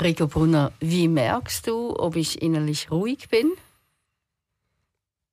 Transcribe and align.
Rico 0.00 0.26
Brunner, 0.26 0.72
wie 0.80 1.08
merkst 1.08 1.66
du, 1.66 1.98
ob 1.98 2.16
ich 2.16 2.42
innerlich 2.42 2.90
ruhig 2.90 3.28
bin? 3.30 3.50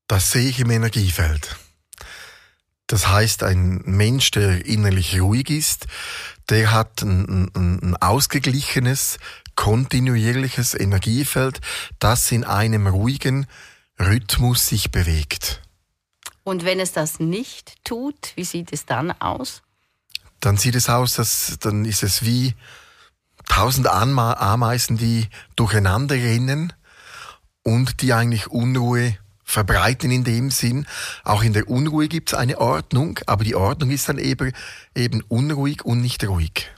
Das 0.08 0.32
sehe 0.32 0.48
ich 0.48 0.60
im 0.60 0.70
Energiefeld. 0.70 1.58
Das 2.88 3.08
heißt, 3.08 3.44
ein 3.44 3.82
Mensch, 3.86 4.32
der 4.32 4.66
innerlich 4.66 5.20
ruhig 5.20 5.50
ist, 5.50 5.88
der 6.50 6.72
hat 6.72 7.02
ein, 7.02 7.52
ein, 7.56 7.80
ein 7.82 7.98
ausgeglichenes, 7.98 9.18
kontinuierliches 9.56 10.74
Energiefeld, 10.76 11.60
das 12.00 12.32
in 12.32 12.44
einem 12.44 12.88
ruhigen 12.88 13.48
Rhythmus 14.00 14.68
sich 14.68 14.92
bewegt. 14.92 15.62
Und 16.44 16.66
wenn 16.66 16.80
es 16.80 16.92
das 16.92 17.20
nicht 17.20 17.84
tut, 17.84 18.34
wie 18.36 18.44
sieht 18.44 18.74
es 18.74 18.86
dann 18.86 19.12
aus? 19.12 19.62
Dann 20.40 20.58
sieht 20.58 20.76
es 20.76 20.90
aus, 20.90 21.16
dass 21.16 21.58
dann 21.60 21.86
ist 21.86 22.04
es 22.04 22.26
wie 22.26 22.54
tausend 23.48 23.88
Ameisen, 23.88 24.98
die 24.98 25.28
durcheinander 25.56 26.16
rennen 26.16 26.74
und 27.64 28.02
die 28.02 28.14
eigentlich 28.14 28.48
Unruhe 28.48 29.18
verbreiten 29.44 30.12
in 30.12 30.24
dem 30.24 30.52
Sinn. 30.52 30.88
Auch 31.24 31.44
in 31.44 31.54
der 31.54 31.68
Unruhe 31.68 32.08
gibt 32.08 32.30
es 32.30 32.34
eine 32.34 32.60
Ordnung, 32.60 33.20
aber 33.28 33.44
die 33.44 33.56
Ordnung 33.56 33.92
ist 33.92 34.10
dann 34.10 34.18
eben, 34.18 34.54
eben 34.96 35.22
unruhig 35.28 35.86
und 35.86 36.02
nicht 36.02 36.24
ruhig. 36.26 36.70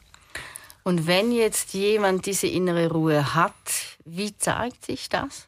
Und 0.84 1.08
wenn 1.08 1.32
jetzt 1.32 1.74
jemand 1.74 2.26
diese 2.26 2.48
innere 2.48 2.92
Ruhe 2.92 3.34
hat, 3.34 3.54
wie 4.06 4.38
zeigt 4.38 4.86
sich 4.86 5.10
das? 5.10 5.48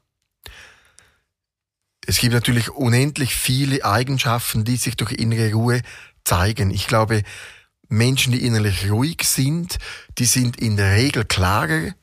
Es 2.07 2.19
gibt 2.19 2.33
natürlich 2.33 2.69
unendlich 2.69 3.35
viele 3.35 3.83
Eigenschaften, 3.83 4.63
die 4.63 4.77
sich 4.77 4.95
durch 4.95 5.11
innere 5.11 5.53
Ruhe 5.53 5.81
zeigen. 6.23 6.71
Ich 6.71 6.87
glaube, 6.87 7.23
Menschen, 7.89 8.33
die 8.33 8.45
innerlich 8.45 8.89
ruhig 8.89 9.23
sind, 9.23 9.77
die 10.17 10.25
sind 10.25 10.57
in 10.57 10.77
der 10.77 10.95
Regel 10.95 11.25
klarer, 11.25 11.93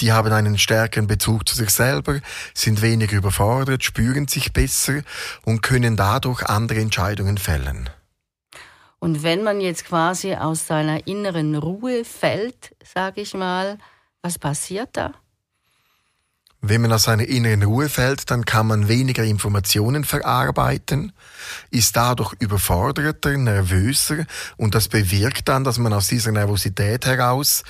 die 0.00 0.12
haben 0.12 0.32
einen 0.32 0.58
stärkeren 0.58 1.06
Bezug 1.06 1.48
zu 1.48 1.56
sich 1.56 1.70
selber, 1.70 2.20
sind 2.54 2.82
weniger 2.82 3.16
überfordert, 3.16 3.82
spüren 3.82 4.28
sich 4.28 4.52
besser 4.52 5.02
und 5.44 5.62
können 5.62 5.96
dadurch 5.96 6.42
andere 6.42 6.80
Entscheidungen 6.80 7.38
fällen. 7.38 7.88
Und 8.98 9.22
wenn 9.22 9.42
man 9.42 9.60
jetzt 9.60 9.84
quasi 9.84 10.34
aus 10.34 10.66
seiner 10.66 11.06
inneren 11.06 11.54
Ruhe 11.54 12.04
fällt, 12.04 12.74
sage 12.84 13.22
ich 13.22 13.34
mal, 13.34 13.78
was 14.22 14.38
passiert 14.38 14.90
da? 14.96 15.12
Wenn 16.68 16.82
man 16.82 16.92
aus 16.92 17.04
seiner 17.04 17.28
inneren 17.28 17.62
Ruhe 17.62 17.88
fällt, 17.88 18.28
dann 18.30 18.44
kann 18.44 18.66
man 18.66 18.88
weniger 18.88 19.22
Informationen 19.22 20.04
verarbeiten, 20.04 21.12
ist 21.70 21.96
dadurch 21.96 22.32
überforderter, 22.40 23.36
nervöser 23.36 24.26
und 24.56 24.74
das 24.74 24.88
bewirkt 24.88 25.48
dann, 25.48 25.62
dass 25.62 25.78
man 25.78 25.92
aus 25.92 26.08
dieser 26.08 26.32
Nervosität 26.32 27.06
heraus 27.06 27.62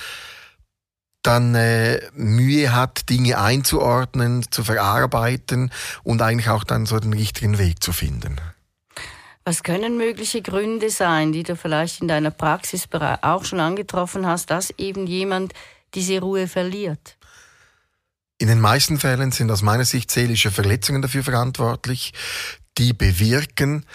dann 1.23 1.55
äh, 1.55 2.01
Mühe 2.15 2.75
hat, 2.75 3.11
Dinge 3.11 3.39
einzuordnen, 3.39 4.47
zu 4.51 4.65
verarbeiten 4.65 5.71
und 6.03 6.23
eigentlich 6.23 6.49
auch 6.49 6.65
dann 6.65 6.87
so 6.87 6.99
den 6.99 7.13
richtigen 7.13 7.59
Weg 7.59 7.83
zu 7.83 7.93
finden. 7.93 8.37
Was 9.45 9.63
können 9.63 9.99
mögliche 9.99 10.41
Gründe 10.41 10.89
sein, 10.89 11.33
die 11.33 11.43
du 11.43 11.55
vielleicht 11.55 12.01
in 12.01 12.09
deiner 12.09 12.31
Praxis 12.31 12.89
auch 13.23 13.45
schon 13.45 13.61
angetroffen 13.61 14.27
hast, 14.27 14.51
dass 14.51 14.71
eben 14.79 15.07
jemand 15.07 15.53
diese 15.95 16.21
Ruhe 16.21 16.49
verliert? 16.49 17.17
In 18.39 18.49
den 18.49 18.61
meisten 18.61 18.99
Fällen 18.99 19.33
sind 19.33 19.51
aus 19.51 19.63
meiner 19.63 19.85
Sicht 19.85 20.11
seelische 20.11 20.51
Verletzungen 20.51 21.01
dafür 21.01 21.23
verantwortlich, 21.23 22.13
die 22.77 22.93
bewirken, 22.93 23.87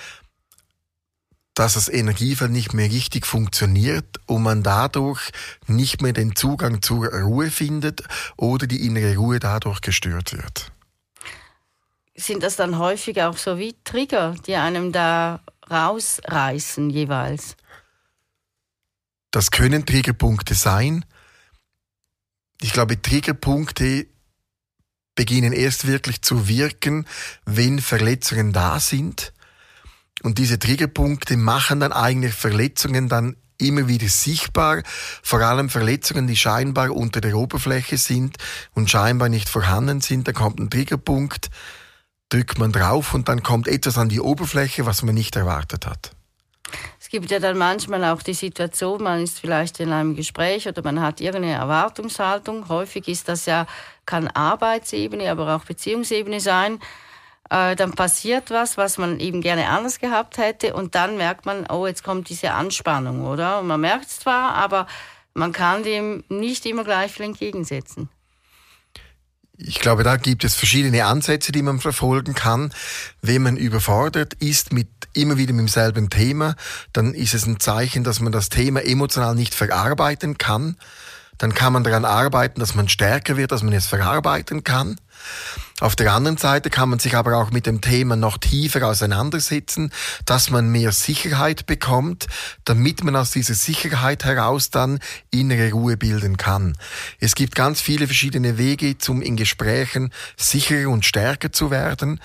dass 1.53 1.73
das 1.73 1.89
Energiefeld 1.89 2.52
nicht 2.52 2.73
mehr 2.73 2.89
richtig 2.89 3.28
funktioniert 3.28 4.19
und 4.25 4.42
man 4.42 4.64
dadurch 4.64 5.31
nicht 5.67 6.02
mehr 6.02 6.14
den 6.14 6.36
Zugang 6.36 6.81
zur 6.81 7.08
Ruhe 7.08 7.52
findet 7.52 8.03
oder 8.38 8.66
die 8.66 8.86
innere 8.86 9.16
Ruhe 9.16 9.39
dadurch 9.39 9.81
gestört 9.81 10.34
wird. 10.34 10.72
Sind 12.16 12.42
das 12.42 12.56
dann 12.56 12.78
häufig 12.78 13.22
auch 13.22 13.38
so 13.38 13.58
wie 13.58 13.75
Trigger, 13.84 14.36
die 14.47 14.56
einem 14.56 14.92
da 14.92 15.41
rausreißen 15.69 16.90
jeweils? 16.90 17.56
Das 19.30 19.51
können 19.51 19.85
Triggerpunkte 19.85 20.56
sein. 20.56 21.06
Ich 22.59 22.74
glaube, 22.74 23.01
Triggerpunkte 23.01 24.07
beginnen 25.16 25.53
erst 25.53 25.88
wirklich 25.88 26.22
zu 26.22 26.47
wirken, 26.47 27.05
wenn 27.45 27.79
Verletzungen 27.79 28.53
da 28.53 28.79
sind. 28.79 29.33
Und 30.23 30.38
diese 30.38 30.59
Triggerpunkte 30.59 31.38
machen 31.38 31.79
dann 31.79 31.91
eigentlich 31.91 32.33
Verletzungen 32.33 33.09
dann 33.09 33.35
immer 33.57 33.88
wieder 33.88 34.07
sichtbar, 34.07 34.83
vor 35.21 35.41
allem 35.41 35.69
Verletzungen, 35.69 36.27
die 36.27 36.35
scheinbar 36.35 36.91
unter 36.91 37.21
der 37.21 37.35
Oberfläche 37.35 37.97
sind 37.97 38.38
und 38.73 38.89
scheinbar 38.89 39.29
nicht 39.29 39.50
vorhanden 39.50 40.01
sind. 40.01 40.27
Da 40.27 40.33
kommt 40.33 40.59
ein 40.59 40.69
Triggerpunkt, 40.69 41.50
drückt 42.29 42.57
man 42.57 42.71
drauf 42.71 43.13
und 43.13 43.29
dann 43.29 43.44
kommt 43.44 43.67
etwas 43.67 43.97
an 43.97 44.09
die 44.09 44.19
Oberfläche, 44.19 44.85
was 44.85 45.03
man 45.03 45.16
nicht 45.16 45.35
erwartet 45.35 45.85
hat. 45.85 46.11
Gibt 47.11 47.29
ja 47.29 47.39
dann 47.39 47.57
manchmal 47.57 48.05
auch 48.05 48.23
die 48.23 48.33
Situation, 48.33 49.03
man 49.03 49.22
ist 49.22 49.39
vielleicht 49.39 49.79
in 49.81 49.91
einem 49.91 50.16
Gespräch 50.16 50.67
oder 50.67 50.81
man 50.81 51.01
hat 51.01 51.19
irgendeine 51.19 51.55
Erwartungshaltung. 51.55 52.69
Häufig 52.69 53.07
ist 53.07 53.27
das 53.27 53.45
ja, 53.45 53.67
kann 54.05 54.29
Arbeitsebene, 54.29 55.29
aber 55.29 55.55
auch 55.55 55.66
Beziehungsebene 55.66 56.39
sein 56.39 56.79
äh, 57.51 57.75
dann 57.75 57.91
passiert 57.91 58.50
was, 58.50 58.77
was 58.77 58.97
man 58.97 59.19
eben 59.19 59.41
gerne 59.41 59.67
anders 59.67 60.00
gehabt 60.00 60.38
hätte 60.38 60.73
und 60.73 60.95
dann 60.95 61.17
merkt 61.17 61.45
man, 61.45 61.67
oh, 61.69 61.85
jetzt 61.85 62.03
kommt 62.03 62.29
diese 62.29 62.53
Anspannung, 62.53 63.25
oder? 63.27 63.59
Und 63.59 63.67
man 63.67 63.81
merkt 63.81 64.05
es 64.05 64.19
zwar, 64.19 64.53
aber 64.55 64.88
man 65.33 65.51
kann 65.51 65.83
dem 65.83 66.23
nicht 66.29 66.66
immer 66.66 66.85
gleich 66.85 67.11
viel 67.11 67.25
entgegensetzen. 67.25 68.09
Ich 69.63 69.79
glaube, 69.79 70.03
da 70.03 70.17
gibt 70.17 70.44
es 70.44 70.55
verschiedene 70.55 71.05
Ansätze, 71.05 71.51
die 71.51 71.61
man 71.61 71.79
verfolgen 71.79 72.33
kann. 72.33 72.73
Wenn 73.22 73.44
man 73.44 73.57
überfordert 73.57 74.33
ist 74.35 74.73
mit 74.73 74.88
immer 75.13 75.38
wieder 75.38 75.53
mit 75.53 75.61
demselben 75.61 76.09
Thema, 76.09 76.55
dann 76.94 77.13
ist 77.13 77.35
es 77.35 77.45
ein 77.45 77.59
Zeichen, 77.59 78.03
dass 78.03 78.21
man 78.21 78.31
das 78.31 78.50
Thema 78.50 78.83
emotional 78.83 79.35
nicht 79.35 79.53
verarbeiten 79.53 80.39
kann. 80.39 80.77
Dann 81.38 81.53
kann 81.53 81.73
man 81.73 81.83
daran 81.83 82.05
arbeiten, 82.05 82.59
dass 82.59 82.73
man 82.73 82.89
stärker 82.89 83.38
wird, 83.38 83.51
dass 83.51 83.61
man 83.61 83.73
es 83.73 83.85
verarbeiten 83.85 84.63
kann. 84.63 85.00
Auf 85.79 85.95
der 85.95 86.13
anderen 86.13 86.37
Seite 86.37 86.69
kann 86.69 86.89
man 86.89 86.99
sich 86.99 87.15
aber 87.15 87.37
auch 87.37 87.49
mit 87.49 87.65
dem 87.65 87.81
Thema 87.81 88.15
noch 88.15 88.37
tiefer 88.37 88.87
auseinandersetzen, 88.87 89.91
dass 90.25 90.51
man 90.51 90.69
mehr 90.69 90.91
Sicherheit 90.91 91.65
bekommt, 91.65 92.27
damit 92.65 93.03
man 93.03 93.15
aus 93.15 93.31
dieser 93.31 93.55
Sicherheit 93.55 94.23
heraus 94.23 94.69
dann 94.69 94.99
innere 95.31 95.71
Ruhe 95.71 95.97
bilden 95.97 96.37
kann. 96.37 96.77
Es 97.19 97.33
gibt 97.33 97.55
ganz 97.55 97.81
viele 97.81 98.05
verschiedene 98.05 98.59
Wege, 98.59 98.95
um 99.07 99.23
in 99.23 99.37
Gesprächen 99.37 100.13
sicherer 100.37 100.89
und 100.89 101.03
stärker 101.03 101.51
zu 101.51 101.71
werden. 101.71 102.19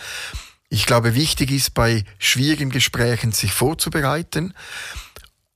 Ich 0.68 0.84
glaube, 0.84 1.14
wichtig 1.14 1.50
ist 1.50 1.72
bei 1.72 2.04
schwierigen 2.18 2.70
Gesprächen 2.70 3.32
sich 3.32 3.52
vorzubereiten. 3.52 4.52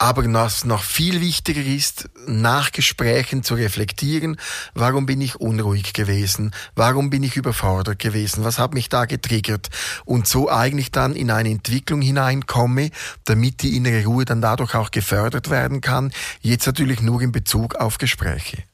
Aber 0.03 0.25
was 0.33 0.65
noch 0.65 0.83
viel 0.83 1.21
wichtiger 1.21 1.61
ist, 1.61 2.09
nach 2.27 2.73
Gesprächen 2.73 3.43
zu 3.43 3.53
reflektieren, 3.53 4.41
warum 4.73 5.05
bin 5.05 5.21
ich 5.21 5.37
unruhig 5.37 5.93
gewesen, 5.93 6.55
warum 6.75 7.11
bin 7.11 7.23
ich 7.23 7.37
überfordert 7.37 7.99
gewesen, 7.99 8.43
was 8.43 8.59
hat 8.59 8.73
mich 8.73 8.89
da 8.89 9.05
getriggert 9.05 9.69
und 10.07 10.27
so 10.27 10.49
eigentlich 10.49 10.91
dann 10.91 11.15
in 11.15 11.31
eine 11.31 11.51
Entwicklung 11.51 12.01
hineinkomme, 12.01 12.93
damit 13.27 13.61
die 13.61 13.77
innere 13.77 14.07
Ruhe 14.07 14.25
dann 14.25 14.41
dadurch 14.41 14.75
auch 14.75 14.91
gefördert 14.91 15.51
werden 15.51 15.83
kann, 15.83 16.15
jetzt 16.41 16.65
natürlich 16.65 17.03
nur 17.03 17.21
in 17.21 17.31
Bezug 17.31 17.75
auf 17.75 17.99
Gespräche. 17.99 18.65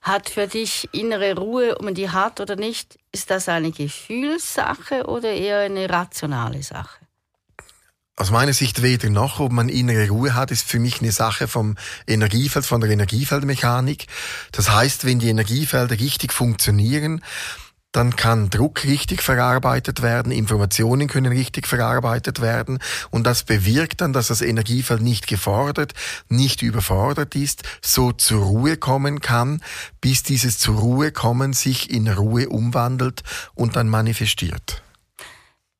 Hat 0.00 0.30
für 0.30 0.46
dich 0.46 0.88
innere 0.90 1.36
Ruhe, 1.36 1.76
ob 1.76 1.82
man 1.82 1.94
die 1.94 2.08
hat 2.08 2.40
oder 2.40 2.56
nicht, 2.56 2.98
ist 3.12 3.30
das 3.30 3.50
eine 3.50 3.72
Gefühlssache 3.72 5.04
oder 5.04 5.32
eher 5.32 5.58
eine 5.58 5.90
rationale 5.90 6.62
Sache? 6.62 7.05
Aus 8.16 8.30
meiner 8.30 8.54
Sicht 8.54 8.82
weder 8.82 9.10
noch, 9.10 9.40
ob 9.40 9.52
man 9.52 9.68
innere 9.68 10.08
Ruhe 10.08 10.34
hat, 10.34 10.50
ist 10.50 10.66
für 10.66 10.78
mich 10.78 11.00
eine 11.00 11.12
Sache 11.12 11.48
vom 11.48 11.76
Energiefeld, 12.06 12.64
von 12.64 12.80
der 12.80 12.90
Energiefeldmechanik. 12.90 14.06
Das 14.52 14.70
heißt, 14.70 15.04
wenn 15.04 15.18
die 15.18 15.28
Energiefelder 15.28 16.00
richtig 16.00 16.32
funktionieren, 16.32 17.22
dann 17.92 18.16
kann 18.16 18.50
Druck 18.50 18.84
richtig 18.84 19.22
verarbeitet 19.22 20.02
werden, 20.02 20.32
Informationen 20.32 21.08
können 21.08 21.32
richtig 21.32 21.66
verarbeitet 21.66 22.42
werden 22.42 22.78
und 23.10 23.24
das 23.26 23.42
bewirkt 23.42 24.02
dann, 24.02 24.12
dass 24.12 24.28
das 24.28 24.42
Energiefeld 24.42 25.00
nicht 25.00 25.26
gefordert, 25.26 25.94
nicht 26.28 26.60
überfordert 26.60 27.34
ist, 27.34 27.62
so 27.80 28.12
zur 28.12 28.42
Ruhe 28.42 28.76
kommen 28.76 29.20
kann, 29.20 29.62
bis 30.02 30.22
dieses 30.22 30.58
zur 30.58 30.76
Ruhe 30.76 31.10
kommen 31.10 31.54
sich 31.54 31.90
in 31.90 32.08
Ruhe 32.08 32.50
umwandelt 32.50 33.22
und 33.54 33.76
dann 33.76 33.88
manifestiert. 33.88 34.82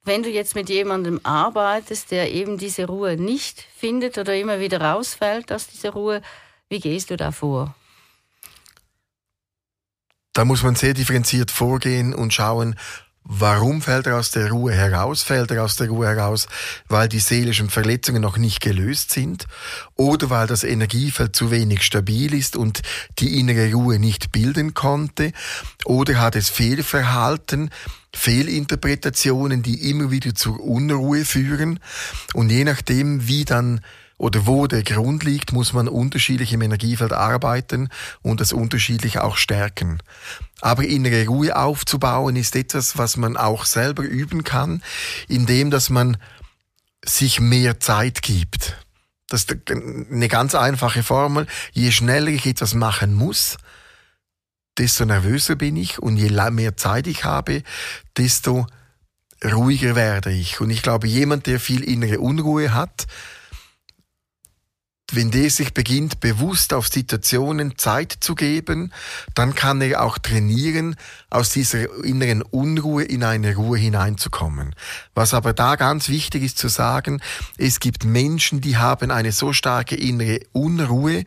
Wenn 0.07 0.23
du 0.23 0.31
jetzt 0.31 0.55
mit 0.55 0.69
jemandem 0.69 1.21
arbeitest, 1.25 2.13
der 2.13 2.33
eben 2.33 2.59
diese 2.59 2.87
Ruhe 2.87 3.17
nicht 3.17 3.67
findet 3.77 4.19
oder 4.19 4.37
immer 4.37 4.61
wieder 4.61 4.81
rausfällt 4.81 5.51
aus 5.51 5.67
dieser 5.67 5.91
Ruhe, 5.91 6.23
wie 6.69 6.79
gehst 6.79 7.11
du 7.11 7.17
da 7.17 7.33
vor? 7.33 7.75
Da 10.33 10.45
muss 10.45 10.63
man 10.63 10.77
sehr 10.77 10.95
differenziert 10.95 11.51
vorgehen 11.51 12.15
und 12.15 12.33
schauen, 12.33 12.77
Warum 13.29 13.83
fällt 13.83 14.07
er 14.07 14.19
aus 14.19 14.31
der 14.31 14.51
Ruhe 14.51 14.73
heraus? 14.73 15.25
Fällt 15.25 15.51
er 15.51 15.65
aus 15.65 15.75
der 15.75 15.89
Ruhe 15.89 16.07
heraus, 16.07 16.47
weil 16.87 17.09
die 17.09 17.19
seelischen 17.19 17.71
Verletzungen 17.71 18.23
noch 18.23 18.37
nicht 18.37 18.61
gelöst 18.61 19.11
sind? 19.11 19.47
Oder 19.97 20.31
weil 20.31 20.47
das 20.47 20.63
Energiefeld 20.63 21.35
zu 21.35 21.51
wenig 21.51 21.83
stabil 21.83 22.33
ist 22.35 22.55
und 22.55 22.83
die 23.19 23.41
innere 23.41 23.73
Ruhe 23.73 23.99
nicht 23.99 24.31
bilden 24.31 24.75
konnte? 24.75 25.33
Oder 25.85 26.21
hat 26.21 26.37
es 26.37 26.51
Fehlverhalten, 26.51 27.71
Fehlinterpretationen, 28.15 29.63
die 29.65 29.91
immer 29.91 30.13
wieder 30.13 30.33
zur 30.37 30.61
Unruhe 30.61 31.25
führen? 31.25 31.81
Und 32.33 32.51
je 32.51 32.63
nachdem, 32.63 33.27
wie 33.27 33.45
dann 33.45 33.81
oder 34.19 34.47
wo 34.47 34.67
der 34.67 34.83
Grund 34.83 35.25
liegt, 35.25 35.53
muss 35.53 35.73
man 35.73 35.89
unterschiedlich 35.89 36.53
im 36.53 36.63
Energiefeld 36.63 37.13
arbeiten 37.13 37.91
und 38.23 38.41
das 38.41 38.53
unterschiedlich 38.53 39.19
auch 39.19 39.37
stärken. 39.37 40.03
Aber 40.61 40.85
innere 40.85 41.27
Ruhe 41.27 41.57
aufzubauen 41.57 42.37
ist 42.37 42.57
etwas, 42.57 42.97
was 42.97 43.17
man 43.17 43.37
auch 43.37 43.67
selber 43.67 44.03
üben 44.03 44.43
kann, 44.43 44.83
indem 45.29 45.71
dass 45.71 45.91
man 45.91 46.17
sich 47.05 47.41
mehr 47.41 47.79
Zeit 47.79 48.23
gibt. 48.23 48.77
Das 49.29 49.45
ist 49.45 49.71
eine 49.71 50.29
ganz 50.29 50.55
einfache 50.55 51.03
Formel. 51.03 51.47
Je 51.73 51.91
schneller 51.91 52.29
ich 52.29 52.47
etwas 52.47 52.75
machen 52.75 53.13
muss, 53.13 53.59
desto 54.79 55.05
nervöser 55.05 55.57
bin 55.57 55.77
ich 55.77 55.99
und 55.99 56.17
je 56.17 56.31
mehr 56.51 56.77
Zeit 56.77 57.07
ich 57.07 57.25
habe, 57.25 57.63
desto 58.17 58.67
ruhiger 59.45 59.95
werde 59.95 60.31
ich. 60.33 60.61
Und 60.61 60.71
ich 60.71 60.83
glaube, 60.83 61.07
jemand, 61.07 61.47
der 61.47 61.61
viel 61.61 61.83
innere 61.83 62.21
Unruhe 62.21 62.73
hat, 62.73 63.07
wenn 65.13 65.31
der 65.31 65.51
sich 65.51 65.73
beginnt, 65.73 66.19
bewusst 66.19 66.75
auf 66.75 66.89
Situationen 66.89 67.79
Zeit 67.79 68.17
zu 68.21 68.35
geben, 68.35 68.93
dann 69.35 69.55
kann 69.55 69.81
er 69.81 70.03
auch 70.03 70.19
trainieren, 70.19 70.97
aus 71.31 71.51
dieser 71.51 72.05
inneren 72.05 72.43
Unruhe 72.43 73.05
in 73.05 73.23
eine 73.23 73.55
Ruhe 73.55 73.79
hineinzukommen. 73.79 74.75
Was 75.15 75.33
aber 75.33 75.53
da 75.53 75.77
ganz 75.77 76.09
wichtig 76.09 76.43
ist 76.43 76.59
zu 76.59 76.69
sagen, 76.69 77.21
es 77.57 77.79
gibt 77.79 78.05
Menschen, 78.05 78.61
die 78.61 78.79
haben 78.79 79.11
eine 79.11 79.33
so 79.33 79.53
starke 79.53 79.95
innere 79.95 80.41
Unruhe, 80.53 81.25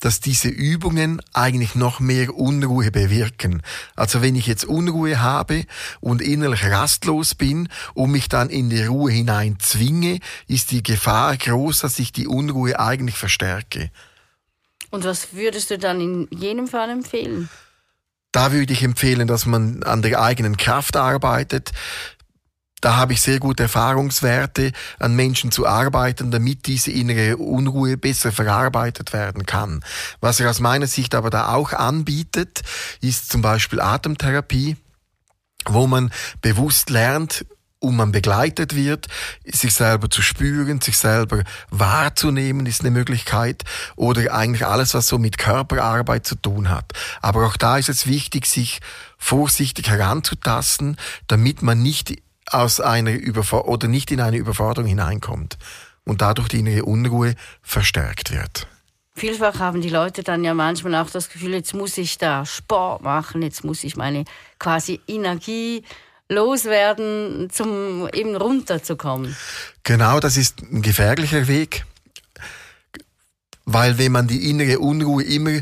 dass 0.00 0.20
diese 0.20 0.48
Übungen 0.48 1.20
eigentlich 1.32 1.74
noch 1.74 2.00
mehr 2.00 2.34
Unruhe 2.34 2.90
bewirken. 2.90 3.62
Also 3.94 4.22
wenn 4.22 4.36
ich 4.36 4.46
jetzt 4.46 4.64
Unruhe 4.64 5.20
habe 5.20 5.64
und 6.00 6.22
innerlich 6.22 6.64
rastlos 6.64 7.34
bin 7.34 7.68
und 7.94 8.10
mich 8.10 8.28
dann 8.28 8.48
in 8.48 8.70
die 8.70 8.84
Ruhe 8.84 9.10
hinein 9.10 9.58
zwinge, 9.58 10.20
ist 10.46 10.70
die 10.70 10.82
Gefahr 10.82 11.36
groß, 11.36 11.80
dass 11.80 11.98
ich 11.98 12.12
die 12.12 12.26
Unruhe 12.26 12.78
eigentlich 12.78 13.17
verstärke. 13.18 13.90
Und 14.90 15.04
was 15.04 15.34
würdest 15.34 15.70
du 15.70 15.78
dann 15.78 16.00
in 16.00 16.28
jenem 16.30 16.66
Fall 16.66 16.90
empfehlen? 16.90 17.48
Da 18.32 18.52
würde 18.52 18.72
ich 18.72 18.82
empfehlen, 18.82 19.26
dass 19.26 19.46
man 19.46 19.82
an 19.82 20.02
der 20.02 20.20
eigenen 20.20 20.56
Kraft 20.56 20.96
arbeitet. 20.96 21.72
Da 22.80 22.96
habe 22.96 23.12
ich 23.12 23.20
sehr 23.20 23.40
gute 23.40 23.64
Erfahrungswerte, 23.64 24.72
an 24.98 25.16
Menschen 25.16 25.50
zu 25.50 25.66
arbeiten, 25.66 26.30
damit 26.30 26.66
diese 26.66 26.92
innere 26.92 27.36
Unruhe 27.36 27.96
besser 27.96 28.30
verarbeitet 28.30 29.12
werden 29.12 29.46
kann. 29.46 29.84
Was 30.20 30.38
er 30.38 30.48
aus 30.48 30.60
meiner 30.60 30.86
Sicht 30.86 31.14
aber 31.14 31.30
da 31.30 31.54
auch 31.54 31.72
anbietet, 31.72 32.62
ist 33.00 33.30
zum 33.30 33.42
Beispiel 33.42 33.80
Atemtherapie, 33.80 34.76
wo 35.66 35.86
man 35.86 36.12
bewusst 36.40 36.90
lernt, 36.90 37.44
und 37.80 37.96
man 37.96 38.12
begleitet 38.12 38.74
wird, 38.74 39.06
sich 39.44 39.74
selber 39.74 40.10
zu 40.10 40.22
spüren, 40.22 40.80
sich 40.80 40.96
selber 40.96 41.42
wahrzunehmen, 41.70 42.66
ist 42.66 42.80
eine 42.80 42.90
Möglichkeit. 42.90 43.64
Oder 43.96 44.34
eigentlich 44.34 44.66
alles, 44.66 44.94
was 44.94 45.06
so 45.06 45.18
mit 45.18 45.38
Körperarbeit 45.38 46.26
zu 46.26 46.34
tun 46.34 46.70
hat. 46.70 46.92
Aber 47.20 47.46
auch 47.46 47.56
da 47.56 47.78
ist 47.78 47.88
es 47.88 48.06
wichtig, 48.06 48.46
sich 48.46 48.80
vorsichtig 49.16 49.88
heranzutasten, 49.88 50.96
damit 51.28 51.62
man 51.62 51.82
nicht 51.82 52.20
aus 52.50 52.80
einer 52.80 53.12
Überfor 53.12 53.68
oder 53.68 53.88
nicht 53.88 54.10
in 54.10 54.20
eine 54.20 54.38
Überforderung 54.38 54.88
hineinkommt 54.88 55.58
und 56.04 56.22
dadurch 56.22 56.48
die 56.48 56.60
innere 56.60 56.84
Unruhe 56.84 57.34
verstärkt 57.62 58.32
wird. 58.32 58.66
Vielfach 59.14 59.58
haben 59.58 59.80
die 59.80 59.88
Leute 59.88 60.22
dann 60.22 60.44
ja 60.44 60.54
manchmal 60.54 60.94
auch 60.94 61.10
das 61.10 61.28
Gefühl, 61.28 61.52
jetzt 61.52 61.74
muss 61.74 61.98
ich 61.98 62.18
da 62.18 62.46
Sport 62.46 63.02
machen, 63.02 63.42
jetzt 63.42 63.64
muss 63.64 63.82
ich 63.82 63.96
meine 63.96 64.24
quasi 64.60 65.00
Energie 65.08 65.82
loswerden, 66.28 67.48
zum 67.50 68.08
eben 68.12 68.36
runterzukommen. 68.36 69.34
Genau, 69.82 70.20
das 70.20 70.36
ist 70.36 70.62
ein 70.62 70.82
gefährlicher 70.82 71.48
Weg, 71.48 71.84
weil 73.64 73.98
wenn 73.98 74.12
man 74.12 74.28
die 74.28 74.50
innere 74.50 74.78
Unruhe 74.78 75.22
immer 75.24 75.60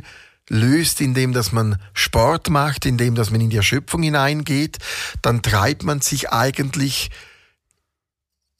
löst, 0.48 1.00
indem 1.00 1.32
dass 1.32 1.52
man 1.52 1.80
Sport 1.92 2.50
macht, 2.50 2.86
indem 2.86 3.14
dass 3.14 3.30
man 3.30 3.40
in 3.40 3.50
die 3.50 3.56
Erschöpfung 3.56 4.02
hineingeht, 4.02 4.78
dann 5.22 5.42
treibt 5.42 5.82
man 5.82 6.00
sich 6.00 6.30
eigentlich 6.30 7.10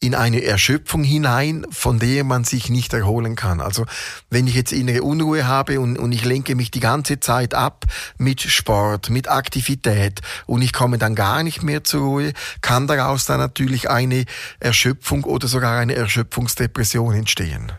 in 0.06 0.14
eine 0.14 0.44
Erschöpfung 0.44 1.02
hinein, 1.02 1.66
von 1.70 1.98
der 1.98 2.22
man 2.22 2.44
sich 2.44 2.70
nicht 2.70 2.92
erholen 2.92 3.34
kann. 3.34 3.60
Also 3.60 3.84
wenn 4.30 4.46
ich 4.46 4.54
jetzt 4.54 4.72
innere 4.72 5.02
Unruhe 5.02 5.48
habe 5.48 5.80
und, 5.80 5.98
und 5.98 6.12
ich 6.12 6.24
lenke 6.24 6.54
mich 6.54 6.70
die 6.70 6.80
ganze 6.80 7.18
Zeit 7.18 7.54
ab 7.54 7.84
mit 8.16 8.40
Sport, 8.40 9.10
mit 9.10 9.28
Aktivität 9.28 10.20
und 10.46 10.62
ich 10.62 10.72
komme 10.72 10.98
dann 10.98 11.16
gar 11.16 11.42
nicht 11.42 11.64
mehr 11.64 11.82
zur 11.82 12.02
Ruhe, 12.02 12.32
kann 12.60 12.86
daraus 12.86 13.26
dann 13.26 13.40
natürlich 13.40 13.90
eine 13.90 14.26
Erschöpfung 14.60 15.24
oder 15.24 15.48
sogar 15.48 15.76
eine 15.76 15.96
Erschöpfungsdepression 15.96 17.12
entstehen. 17.12 17.72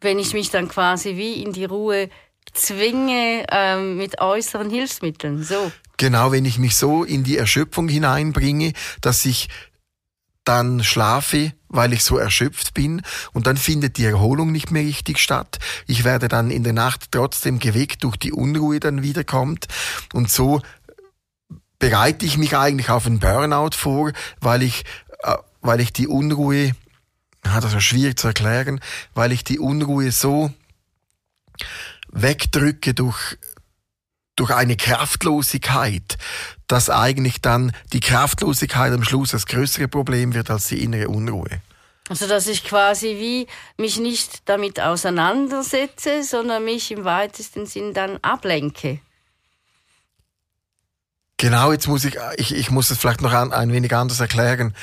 Wenn 0.00 0.18
ich 0.18 0.32
mich 0.32 0.50
dann 0.50 0.68
quasi 0.68 1.16
wie 1.16 1.42
in 1.42 1.52
die 1.52 1.66
Ruhe 1.66 2.08
zwinge 2.54 3.44
ähm, 3.52 3.98
mit 3.98 4.22
äußeren 4.22 4.70
Hilfsmitteln, 4.70 5.44
so. 5.44 5.70
Genau, 5.98 6.32
wenn 6.32 6.46
ich 6.46 6.58
mich 6.58 6.76
so 6.76 7.04
in 7.04 7.24
die 7.24 7.36
Erschöpfung 7.36 7.88
hineinbringe, 7.88 8.72
dass 9.02 9.26
ich 9.26 9.48
dann 10.44 10.82
schlafe, 10.82 11.52
weil 11.68 11.92
ich 11.92 12.02
so 12.02 12.18
erschöpft 12.18 12.74
bin 12.74 13.02
und 13.32 13.46
dann 13.46 13.56
findet 13.56 13.96
die 13.96 14.04
Erholung 14.04 14.52
nicht 14.52 14.70
mehr 14.70 14.82
richtig 14.82 15.18
statt. 15.18 15.58
Ich 15.86 16.04
werde 16.04 16.28
dann 16.28 16.50
in 16.50 16.64
der 16.64 16.72
Nacht 16.72 17.12
trotzdem 17.12 17.58
geweckt 17.58 18.04
durch 18.04 18.16
die 18.16 18.32
Unruhe 18.32 18.80
dann 18.80 19.02
wiederkommt 19.02 19.66
und 20.12 20.30
so 20.30 20.62
bereite 21.78 22.26
ich 22.26 22.38
mich 22.38 22.56
eigentlich 22.56 22.90
auf 22.90 23.06
einen 23.06 23.20
Burnout 23.20 23.76
vor, 23.76 24.12
weil 24.40 24.62
ich, 24.62 24.84
äh, 25.22 25.36
weil 25.60 25.80
ich 25.80 25.92
die 25.92 26.08
Unruhe, 26.08 26.72
ja, 27.44 27.60
das 27.60 27.74
ist 27.74 27.84
schwierig 27.84 28.18
zu 28.18 28.28
erklären, 28.28 28.80
weil 29.14 29.32
ich 29.32 29.44
die 29.44 29.58
Unruhe 29.58 30.10
so 30.10 30.52
wegdrücke 32.10 32.94
durch 32.94 33.38
durch 34.38 34.50
eine 34.50 34.76
Kraftlosigkeit, 34.76 36.18
dass 36.66 36.90
eigentlich 36.90 37.40
dann 37.40 37.72
die 37.92 38.00
Kraftlosigkeit 38.00 38.92
am 38.92 39.02
Schluss 39.02 39.30
das 39.30 39.46
größere 39.46 39.88
Problem 39.88 40.34
wird 40.34 40.50
als 40.50 40.68
die 40.68 40.82
innere 40.82 41.08
Unruhe. 41.08 41.60
Also 42.08 42.26
dass 42.26 42.46
ich 42.46 42.64
quasi 42.64 43.16
wie 43.18 43.46
mich 43.76 43.98
nicht 43.98 44.48
damit 44.48 44.80
auseinandersetze, 44.80 46.22
sondern 46.22 46.64
mich 46.64 46.90
im 46.90 47.04
weitesten 47.04 47.66
Sinn 47.66 47.92
dann 47.92 48.16
ablenke. 48.18 49.00
Genau, 51.36 51.70
jetzt 51.70 51.86
muss 51.86 52.04
ich, 52.04 52.16
ich, 52.36 52.54
ich 52.54 52.70
muss 52.70 52.90
es 52.90 52.98
vielleicht 52.98 53.20
noch 53.20 53.32
ein, 53.32 53.52
ein 53.52 53.72
wenig 53.72 53.94
anders 53.94 54.20
erklären. 54.20 54.74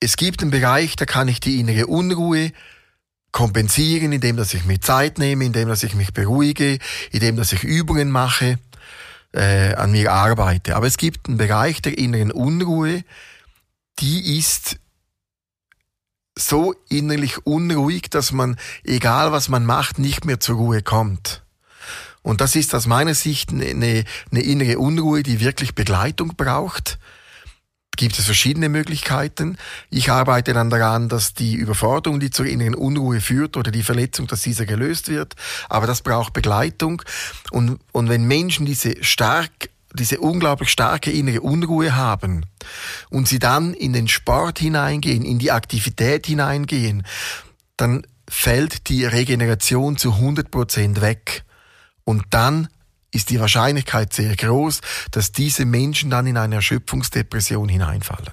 Es 0.00 0.16
gibt 0.16 0.42
einen 0.42 0.50
Bereich, 0.50 0.96
da 0.96 1.04
kann 1.04 1.28
ich 1.28 1.40
die 1.40 1.60
innere 1.60 1.86
Unruhe 1.86 2.52
kompensieren, 3.32 4.12
indem 4.12 4.36
dass 4.36 4.54
ich 4.54 4.64
mir 4.64 4.80
Zeit 4.80 5.18
nehme, 5.18 5.44
indem 5.44 5.68
dass 5.68 5.82
ich 5.82 5.94
mich 5.94 6.12
beruhige, 6.12 6.78
indem 7.10 7.36
dass 7.36 7.52
ich 7.52 7.64
Übungen 7.64 8.10
mache, 8.10 8.58
äh, 9.32 9.74
an 9.74 9.92
mir 9.92 10.12
arbeite. 10.12 10.76
Aber 10.76 10.86
es 10.86 10.96
gibt 10.96 11.28
einen 11.28 11.36
Bereich 11.36 11.82
der 11.82 11.98
inneren 11.98 12.30
Unruhe, 12.30 13.04
die 13.98 14.38
ist 14.38 14.78
so 16.36 16.74
innerlich 16.88 17.46
unruhig, 17.46 18.10
dass 18.10 18.32
man, 18.32 18.56
egal 18.84 19.32
was 19.32 19.48
man 19.48 19.66
macht, 19.66 19.98
nicht 19.98 20.24
mehr 20.24 20.40
zur 20.40 20.56
Ruhe 20.56 20.82
kommt. 20.82 21.42
Und 22.22 22.40
das 22.40 22.54
ist 22.54 22.74
aus 22.74 22.86
meiner 22.86 23.14
Sicht 23.14 23.50
eine, 23.50 23.64
eine 24.30 24.40
innere 24.42 24.78
Unruhe, 24.78 25.22
die 25.22 25.40
wirklich 25.40 25.74
Begleitung 25.74 26.36
braucht 26.36 26.98
gibt 27.98 28.18
es 28.18 28.24
verschiedene 28.24 28.70
Möglichkeiten. 28.70 29.58
Ich 29.90 30.10
arbeite 30.10 30.54
dann 30.54 30.70
daran, 30.70 31.10
dass 31.10 31.34
die 31.34 31.54
Überforderung, 31.54 32.20
die 32.20 32.30
zur 32.30 32.46
inneren 32.46 32.74
Unruhe 32.74 33.20
führt 33.20 33.58
oder 33.58 33.70
die 33.70 33.82
Verletzung, 33.82 34.26
dass 34.26 34.40
diese 34.40 34.64
gelöst 34.64 35.08
wird. 35.08 35.34
Aber 35.68 35.86
das 35.86 36.00
braucht 36.00 36.32
Begleitung. 36.32 37.02
Und, 37.50 37.78
und 37.92 38.08
wenn 38.08 38.24
Menschen 38.24 38.64
diese 38.64 39.04
stark 39.04 39.50
diese 39.94 40.20
unglaublich 40.20 40.68
starke 40.68 41.10
innere 41.10 41.40
Unruhe 41.40 41.96
haben 41.96 42.44
und 43.08 43.26
sie 43.26 43.38
dann 43.38 43.72
in 43.72 43.94
den 43.94 44.06
Sport 44.06 44.58
hineingehen, 44.58 45.24
in 45.24 45.38
die 45.38 45.50
Aktivität 45.50 46.26
hineingehen, 46.26 47.06
dann 47.78 48.06
fällt 48.28 48.90
die 48.90 49.06
Regeneration 49.06 49.96
zu 49.96 50.12
100 50.12 50.50
Prozent 50.50 51.00
weg. 51.00 51.42
Und 52.04 52.24
dann 52.30 52.68
ist 53.12 53.30
die 53.30 53.40
Wahrscheinlichkeit 53.40 54.12
sehr 54.12 54.36
groß, 54.36 54.80
dass 55.10 55.32
diese 55.32 55.64
Menschen 55.64 56.10
dann 56.10 56.26
in 56.26 56.36
eine 56.36 56.56
Erschöpfungsdepression 56.56 57.68
hineinfallen. 57.68 58.32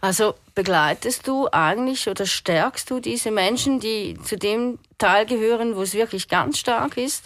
Also 0.00 0.34
begleitest 0.54 1.28
du 1.28 1.48
eigentlich 1.52 2.08
oder 2.08 2.26
stärkst 2.26 2.90
du 2.90 2.98
diese 2.98 3.30
Menschen, 3.30 3.78
die 3.78 4.18
zu 4.24 4.36
dem 4.36 4.78
Teil 4.98 5.26
gehören, 5.26 5.76
wo 5.76 5.82
es 5.82 5.94
wirklich 5.94 6.28
ganz 6.28 6.58
stark 6.58 6.96
ist, 6.96 7.24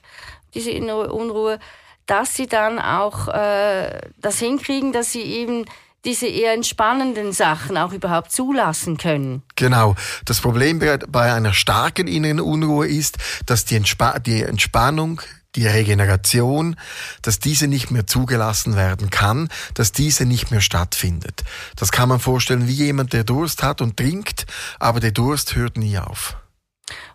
diese 0.55 0.71
innere 0.71 1.13
Unruhe, 1.13 1.59
dass 2.05 2.35
sie 2.35 2.47
dann 2.47 2.79
auch 2.79 3.29
äh, 3.29 4.01
das 4.19 4.39
hinkriegen, 4.39 4.93
dass 4.93 5.13
sie 5.13 5.23
eben 5.23 5.65
diese 6.05 6.27
eher 6.27 6.53
entspannenden 6.53 7.33
Sachen 7.33 7.77
auch 7.77 7.93
überhaupt 7.93 8.31
zulassen 8.31 8.97
können. 8.97 9.43
Genau. 9.57 9.97
Das 10.25 10.41
Problem 10.41 10.79
bei 10.79 11.33
einer 11.33 11.53
starken 11.53 12.07
inneren 12.07 12.41
Unruhe 12.41 12.87
ist, 12.87 13.17
dass 13.45 13.65
die, 13.65 13.75
Entspa 13.75 14.21
die 14.21 14.43
Entspannung 14.43 15.21
die 15.57 15.67
Regeneration, 15.67 16.77
dass 17.23 17.41
diese 17.41 17.67
nicht 17.67 17.91
mehr 17.91 18.07
zugelassen 18.07 18.77
werden 18.77 19.11
kann, 19.11 19.49
dass 19.75 19.93
diese 19.93 20.25
nicht 20.25 20.51
mehr 20.51 20.61
stattfindet. 20.61 21.43
Das 21.75 21.91
kann 21.91 22.09
man 22.09 22.21
vorstellen 22.21 22.69
wie 22.69 22.73
jemand, 22.73 23.13
der 23.13 23.25
Durst 23.25 23.63
hat 23.63 23.81
und 23.81 23.97
trinkt, 23.97 24.47
aber 24.79 25.01
der 25.01 25.13
Durst 25.13 25.57
hört 25.57 25.77
nie 25.77 25.99
auf. 25.99 26.37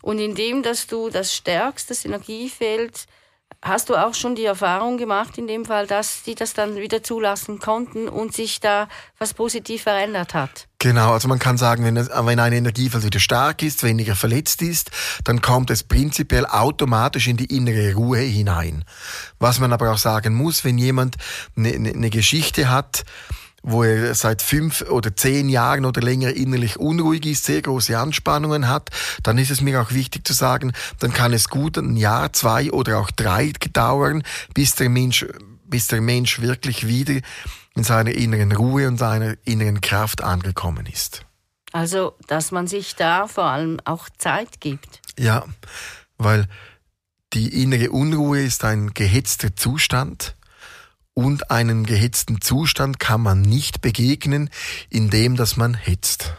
Und 0.02 0.20
indem, 0.20 0.64
dass 0.64 0.88
du 0.88 1.10
das 1.10 1.34
stärkst, 1.34 1.90
das 1.90 2.04
Energiefeld, 2.04 3.06
Hast 3.64 3.90
du 3.90 3.96
auch 3.96 4.16
schon 4.16 4.36
die 4.36 4.46
Erfahrung 4.46 4.98
gemacht 4.98 5.38
in 5.38 5.48
dem 5.48 5.66
Fall, 5.66 5.86
dass 5.86 6.24
die 6.24 6.34
das 6.36 6.54
dann 6.54 6.78
wieder 6.78 7.04
zulassen 7.04 7.60
konnten 7.60 8.08
und 8.08 8.34
sich 8.34 8.60
da 8.60 8.88
was 9.20 9.34
positiv 9.34 9.84
verändert 9.84 10.34
hat? 10.34 10.68
Genau, 10.80 11.14
also 11.14 11.28
man 11.28 11.38
kann 11.38 11.58
sagen, 11.58 11.86
wenn, 11.86 11.96
wenn 11.96 12.40
ein 12.40 12.54
Energiefeld 12.54 13.04
wieder 13.04 13.20
stark 13.20 13.62
ist, 13.62 13.84
weniger 13.84 14.16
verletzt 14.16 14.64
ist, 14.64 14.90
dann 15.24 15.42
kommt 15.42 15.70
es 15.70 15.84
prinzipiell 15.84 16.48
automatisch 16.48 17.28
in 17.28 17.38
die 17.38 17.56
innere 17.56 17.94
Ruhe 17.94 18.20
hinein. 18.20 18.84
Was 19.38 19.60
man 19.60 19.74
aber 19.74 19.92
auch 19.92 20.00
sagen 20.00 20.34
muss, 20.34 20.66
wenn 20.66 20.80
jemand 20.80 21.18
eine, 21.56 21.70
eine 21.70 22.10
Geschichte 22.10 22.70
hat, 22.70 23.04
wo 23.64 23.84
er 23.84 24.16
seit 24.16 24.42
fünf 24.42 24.82
oder 24.82 25.16
zehn 25.16 25.50
Jahren 25.50 25.86
oder 25.86 26.02
länger 26.02 26.34
innerlich 26.34 26.78
unruhig 26.78 27.26
ist, 27.26 27.46
sehr 27.46 27.62
große 27.62 27.98
Anspannungen 27.98 28.68
hat, 28.68 28.90
dann 29.24 29.38
ist 29.38 29.52
es 29.52 29.62
mir 29.62 29.82
auch 29.82 29.92
wichtig 29.92 30.28
zu 30.28 30.34
sagen, 30.34 30.74
dann 31.00 31.14
kann 31.14 31.34
es 31.34 31.50
gut 31.50 31.78
ein 31.78 31.96
Jahr, 31.96 32.34
zwei 32.34 32.72
oder 32.72 33.00
auch 33.00 33.12
drei 33.12 33.52
dauern, 33.74 34.24
bis 34.54 34.76
der 34.76 34.90
Mensch, 34.90 35.26
bis 35.66 35.88
der 35.88 36.02
Mensch 36.02 36.42
wirklich 36.42 36.88
wieder 36.88 37.22
in 37.76 37.84
seiner 37.84 38.12
inneren 38.12 38.52
Ruhe 38.52 38.88
und 38.88 38.98
seiner 38.98 39.36
inneren 39.46 39.82
Kraft 39.82 40.22
angekommen 40.22 40.86
ist. 40.88 41.26
Also, 41.72 42.16
dass 42.28 42.52
man 42.52 42.68
sich 42.68 42.96
da 42.96 43.28
vor 43.28 43.46
allem 43.46 43.80
auch 43.86 44.10
Zeit 44.18 44.60
gibt. 44.60 45.00
Ja, 45.18 45.46
weil 46.18 46.48
die 47.34 47.62
innere 47.64 47.92
Unruhe 47.92 48.42
ist 48.42 48.66
ein 48.66 48.94
gehetzter 48.94 49.56
Zustand, 49.56 50.36
und 51.14 51.52
einem 51.52 51.86
gehetzten 51.86 52.42
Zustand 52.42 53.00
kann 53.00 53.22
man 53.22 53.42
nicht 53.42 53.82
begegnen, 53.82 54.50
indem 54.90 55.36
dass 55.36 55.58
man 55.58 55.74
hetzt. 55.74 56.34